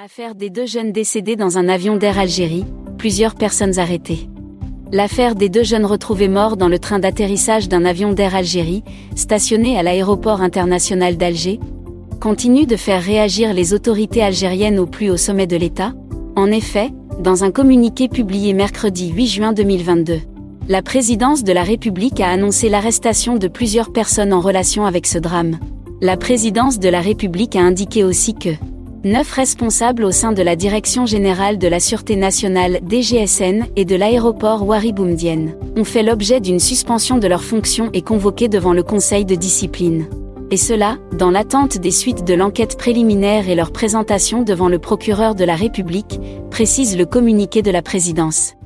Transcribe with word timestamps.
Affaire 0.00 0.36
des 0.36 0.48
deux 0.48 0.64
jeunes 0.64 0.92
décédés 0.92 1.34
dans 1.34 1.58
un 1.58 1.68
avion 1.68 1.96
d'Air 1.96 2.20
Algérie, 2.20 2.64
plusieurs 2.98 3.34
personnes 3.34 3.80
arrêtées. 3.80 4.28
L'affaire 4.92 5.34
des 5.34 5.48
deux 5.48 5.64
jeunes 5.64 5.84
retrouvés 5.84 6.28
morts 6.28 6.56
dans 6.56 6.68
le 6.68 6.78
train 6.78 7.00
d'atterrissage 7.00 7.68
d'un 7.68 7.84
avion 7.84 8.12
d'Air 8.12 8.36
Algérie, 8.36 8.84
stationné 9.16 9.76
à 9.76 9.82
l'aéroport 9.82 10.40
international 10.40 11.16
d'Alger, 11.16 11.58
continue 12.20 12.64
de 12.64 12.76
faire 12.76 13.02
réagir 13.02 13.52
les 13.52 13.74
autorités 13.74 14.22
algériennes 14.22 14.78
au 14.78 14.86
plus 14.86 15.10
haut 15.10 15.16
sommet 15.16 15.48
de 15.48 15.56
l'État. 15.56 15.94
En 16.36 16.52
effet, 16.52 16.90
dans 17.18 17.42
un 17.42 17.50
communiqué 17.50 18.06
publié 18.06 18.52
mercredi 18.52 19.10
8 19.10 19.26
juin 19.26 19.52
2022, 19.52 20.20
la 20.68 20.80
présidence 20.80 21.42
de 21.42 21.52
la 21.52 21.64
République 21.64 22.20
a 22.20 22.30
annoncé 22.30 22.68
l'arrestation 22.68 23.34
de 23.34 23.48
plusieurs 23.48 23.92
personnes 23.92 24.32
en 24.32 24.40
relation 24.40 24.86
avec 24.86 25.08
ce 25.08 25.18
drame. 25.18 25.58
La 26.00 26.16
présidence 26.16 26.78
de 26.78 26.88
la 26.88 27.00
République 27.00 27.56
a 27.56 27.62
indiqué 27.62 28.04
aussi 28.04 28.34
que 28.34 28.50
Neuf 29.04 29.30
responsables 29.30 30.02
au 30.02 30.10
sein 30.10 30.32
de 30.32 30.42
la 30.42 30.56
Direction 30.56 31.06
générale 31.06 31.56
de 31.56 31.68
la 31.68 31.78
Sûreté 31.78 32.16
nationale 32.16 32.80
DGSN 32.82 33.66
et 33.76 33.84
de 33.84 33.94
l'aéroport 33.94 34.66
Wariboumdienne 34.66 35.54
ont 35.76 35.84
fait 35.84 36.02
l'objet 36.02 36.40
d'une 36.40 36.58
suspension 36.58 37.16
de 37.16 37.28
leurs 37.28 37.44
fonctions 37.44 37.90
et 37.92 38.02
convoqués 38.02 38.48
devant 38.48 38.72
le 38.72 38.82
Conseil 38.82 39.24
de 39.24 39.36
discipline. 39.36 40.06
Et 40.50 40.56
cela, 40.56 40.96
dans 41.16 41.30
l'attente 41.30 41.78
des 41.78 41.92
suites 41.92 42.24
de 42.24 42.34
l'enquête 42.34 42.76
préliminaire 42.76 43.48
et 43.48 43.54
leur 43.54 43.70
présentation 43.70 44.42
devant 44.42 44.68
le 44.68 44.80
procureur 44.80 45.36
de 45.36 45.44
la 45.44 45.54
République, 45.54 46.18
précise 46.50 46.98
le 46.98 47.06
communiqué 47.06 47.62
de 47.62 47.70
la 47.70 47.82
présidence. 47.82 48.57